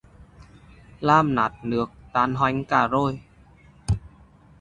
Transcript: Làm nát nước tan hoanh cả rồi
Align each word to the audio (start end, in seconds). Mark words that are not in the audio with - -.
Làm 0.99 1.35
nát 1.35 1.53
nước 1.63 1.85
tan 2.13 2.33
hoanh 2.35 2.65
cả 2.65 2.87
rồi 2.87 3.21